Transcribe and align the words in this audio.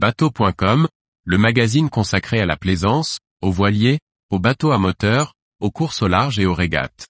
Bateau.com, 0.00 0.86
le 1.24 1.38
magazine 1.38 1.90
consacré 1.90 2.38
à 2.38 2.46
la 2.46 2.56
plaisance, 2.56 3.18
aux 3.42 3.50
voiliers, 3.50 3.98
aux 4.30 4.38
bateaux 4.38 4.70
à 4.70 4.78
moteur, 4.78 5.34
aux 5.58 5.72
courses 5.72 6.02
au 6.02 6.06
large 6.06 6.38
et 6.38 6.46
aux 6.46 6.54
régates. 6.54 7.08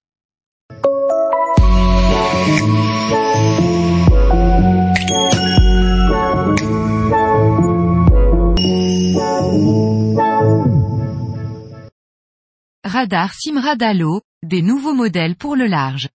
Radar 12.84 13.34
Simrad 13.34 13.82
Allo, 13.82 14.22
des 14.42 14.62
nouveaux 14.62 14.94
modèles 14.94 15.36
pour 15.36 15.56
le 15.56 15.66
large. 15.66 16.08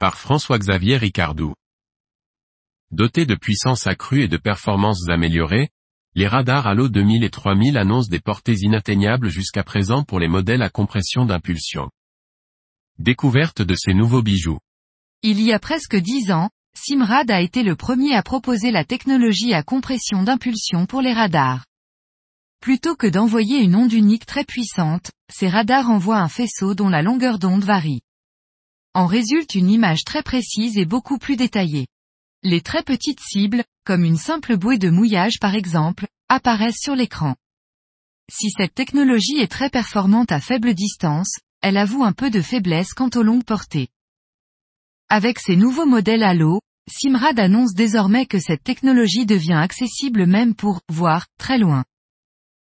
Par 0.00 0.18
François-Xavier 0.18 0.96
Ricardou. 0.96 1.54
Dotés 2.90 3.26
de 3.26 3.36
puissance 3.36 3.86
accrue 3.86 4.24
et 4.24 4.28
de 4.28 4.38
performances 4.38 5.08
améliorées, 5.08 5.70
les 6.16 6.26
radars 6.26 6.66
Halo 6.66 6.88
2000 6.88 7.22
et 7.22 7.30
3000 7.30 7.78
annoncent 7.78 8.10
des 8.10 8.18
portées 8.18 8.56
inatteignables 8.62 9.28
jusqu'à 9.28 9.62
présent 9.62 10.02
pour 10.02 10.18
les 10.18 10.26
modèles 10.26 10.62
à 10.62 10.68
compression 10.68 11.24
d'impulsion. 11.24 11.88
Découverte 12.98 13.62
de 13.62 13.76
ces 13.76 13.94
nouveaux 13.94 14.22
bijoux. 14.22 14.58
Il 15.22 15.40
y 15.40 15.52
a 15.52 15.60
presque 15.60 15.96
dix 15.96 16.32
ans, 16.32 16.50
Simrad 16.74 17.30
a 17.30 17.40
été 17.40 17.62
le 17.62 17.76
premier 17.76 18.14
à 18.14 18.22
proposer 18.22 18.72
la 18.72 18.84
technologie 18.84 19.54
à 19.54 19.62
compression 19.62 20.24
d'impulsion 20.24 20.86
pour 20.86 21.00
les 21.00 21.12
radars. 21.12 21.64
Plutôt 22.60 22.96
que 22.96 23.06
d'envoyer 23.06 23.58
une 23.60 23.76
onde 23.76 23.92
unique 23.92 24.26
très 24.26 24.44
puissante, 24.44 25.12
ces 25.32 25.48
radars 25.48 25.90
envoient 25.90 26.18
un 26.18 26.28
faisceau 26.28 26.74
dont 26.74 26.88
la 26.88 27.02
longueur 27.02 27.38
d'onde 27.38 27.64
varie. 27.64 28.02
En 28.94 29.06
résulte 29.06 29.54
une 29.54 29.70
image 29.70 30.02
très 30.04 30.24
précise 30.24 30.76
et 30.76 30.84
beaucoup 30.84 31.18
plus 31.18 31.36
détaillée. 31.36 31.86
Les 32.42 32.62
très 32.62 32.82
petites 32.82 33.20
cibles, 33.20 33.64
comme 33.84 34.02
une 34.02 34.16
simple 34.16 34.56
bouée 34.56 34.78
de 34.78 34.88
mouillage 34.88 35.38
par 35.40 35.54
exemple, 35.54 36.06
apparaissent 36.30 36.80
sur 36.80 36.96
l'écran. 36.96 37.36
Si 38.32 38.48
cette 38.50 38.74
technologie 38.74 39.38
est 39.38 39.50
très 39.50 39.68
performante 39.68 40.32
à 40.32 40.40
faible 40.40 40.72
distance, 40.72 41.38
elle 41.60 41.76
avoue 41.76 42.02
un 42.02 42.12
peu 42.12 42.30
de 42.30 42.40
faiblesse 42.40 42.94
quant 42.94 43.10
aux 43.14 43.22
longues 43.22 43.44
portées. 43.44 43.88
Avec 45.10 45.38
ces 45.38 45.54
nouveaux 45.54 45.84
modèles 45.84 46.22
Halo, 46.22 46.62
Simrad 46.90 47.38
annonce 47.38 47.74
désormais 47.74 48.24
que 48.24 48.38
cette 48.38 48.64
technologie 48.64 49.26
devient 49.26 49.60
accessible 49.60 50.24
même 50.24 50.54
pour, 50.54 50.80
voir, 50.88 51.26
très 51.36 51.58
loin. 51.58 51.84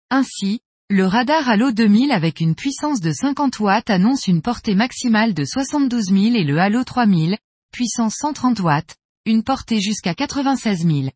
Ainsi, 0.09 0.61
le 0.89 1.05
radar 1.05 1.51
Halo 1.51 1.71
2000 1.71 2.13
avec 2.13 2.41
une 2.41 2.55
puissance 2.55 3.01
de 3.01 3.13
50 3.13 3.61
watts 3.61 3.91
annonce 3.91 4.27
une 4.27 4.41
portée 4.41 4.75
maximale 4.75 5.35
de 5.35 5.45
72 5.45 6.05
000 6.05 6.17
et 6.35 6.45
le 6.45 6.59
Halo 6.61 6.83
3000, 6.83 7.37
puissance 7.73 8.15
130 8.21 8.61
watts, 8.61 8.97
une 9.27 9.43
portée 9.43 9.81
jusqu'à 9.81 10.15
96 10.15 10.87
000. 10.87 11.09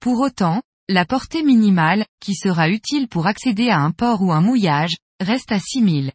Pour 0.00 0.20
autant, 0.20 0.62
la 0.88 1.04
portée 1.04 1.42
minimale, 1.42 2.06
qui 2.20 2.36
sera 2.36 2.70
utile 2.70 3.08
pour 3.08 3.26
accéder 3.26 3.68
à 3.68 3.80
un 3.80 3.90
port 3.90 4.22
ou 4.22 4.30
un 4.30 4.40
mouillage, 4.40 4.94
reste 5.20 5.50
à 5.50 5.58
6 5.58 5.82
000. 5.82 6.10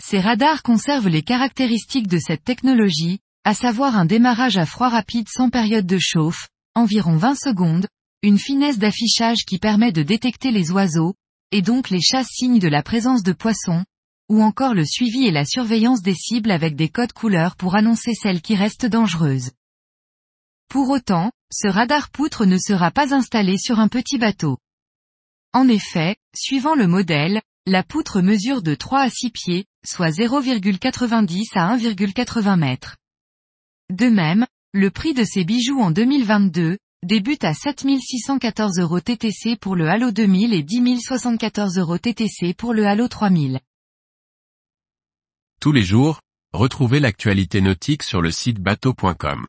Ces 0.00 0.20
radars 0.20 0.62
conservent 0.62 1.08
les 1.08 1.22
caractéristiques 1.22 2.06
de 2.06 2.18
cette 2.18 2.44
technologie, 2.44 3.18
à 3.44 3.52
savoir 3.52 3.96
un 3.96 4.04
démarrage 4.04 4.58
à 4.58 4.64
froid 4.64 4.88
rapide 4.88 5.28
sans 5.28 5.50
période 5.50 5.86
de 5.86 5.98
chauffe, 5.98 6.48
environ 6.76 7.16
20 7.16 7.34
secondes, 7.34 7.88
une 8.22 8.38
finesse 8.38 8.78
d'affichage 8.78 9.44
qui 9.44 9.58
permet 9.58 9.90
de 9.90 10.04
détecter 10.04 10.52
les 10.52 10.70
oiseaux, 10.70 11.14
et 11.50 11.62
donc 11.62 11.90
les 11.90 12.00
chasses 12.00 12.30
signes 12.30 12.60
de 12.60 12.68
la 12.68 12.84
présence 12.84 13.24
de 13.24 13.32
poissons, 13.32 13.84
ou 14.28 14.40
encore 14.40 14.74
le 14.74 14.84
suivi 14.84 15.26
et 15.26 15.32
la 15.32 15.44
surveillance 15.44 16.02
des 16.02 16.14
cibles 16.14 16.52
avec 16.52 16.76
des 16.76 16.88
codes 16.88 17.12
couleurs 17.12 17.56
pour 17.56 17.74
annoncer 17.74 18.12
celles 18.14 18.40
qui 18.40 18.54
restent 18.54 18.86
dangereuses. 18.86 19.50
Pour 20.70 20.90
autant, 20.90 21.32
ce 21.52 21.66
radar 21.66 22.10
poutre 22.10 22.46
ne 22.46 22.56
sera 22.56 22.92
pas 22.92 23.12
installé 23.12 23.58
sur 23.58 23.80
un 23.80 23.88
petit 23.88 24.18
bateau. 24.18 24.56
En 25.52 25.66
effet, 25.66 26.14
suivant 26.32 26.76
le 26.76 26.86
modèle, 26.86 27.42
la 27.66 27.82
poutre 27.82 28.20
mesure 28.20 28.62
de 28.62 28.76
3 28.76 29.00
à 29.00 29.10
6 29.10 29.30
pieds, 29.30 29.64
soit 29.84 30.10
0,90 30.10 31.58
à 31.58 31.76
1,80 31.76 32.56
mètres. 32.56 32.98
De 33.90 34.06
même, 34.06 34.46
le 34.72 34.92
prix 34.92 35.12
de 35.12 35.24
ces 35.24 35.42
bijoux 35.42 35.80
en 35.80 35.90
2022, 35.90 36.78
débute 37.02 37.42
à 37.42 37.52
7614 37.52 38.78
euros 38.78 39.00
TTC 39.00 39.56
pour 39.56 39.74
le 39.74 39.88
Halo 39.88 40.12
2000 40.12 40.54
et 40.54 40.62
10 40.62 41.00
074 41.00 41.78
euros 41.78 41.98
TTC 41.98 42.54
pour 42.54 42.74
le 42.74 42.86
Halo 42.86 43.08
3000. 43.08 43.58
Tous 45.60 45.72
les 45.72 45.82
jours, 45.82 46.20
retrouvez 46.52 47.00
l'actualité 47.00 47.60
nautique 47.60 48.04
sur 48.04 48.22
le 48.22 48.30
site 48.30 48.60
bateau.com. 48.60 49.48